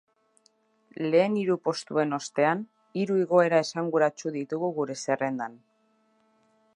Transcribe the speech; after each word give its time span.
Lehen 1.15 1.35
hiru 1.41 1.57
postuen 1.67 2.17
ostean, 2.17 2.63
hiru 3.01 3.19
igoera 3.25 3.61
esanguratsu 3.67 4.35
ditugu 4.39 4.71
gure 4.81 4.97
zerrendan. 5.05 5.61